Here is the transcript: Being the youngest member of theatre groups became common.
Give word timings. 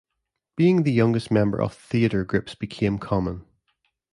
Being 0.55 0.81
the 0.81 0.91
youngest 0.91 1.29
member 1.29 1.61
of 1.61 1.75
theatre 1.75 2.23
groups 2.25 2.55
became 2.55 2.97
common. 2.97 3.45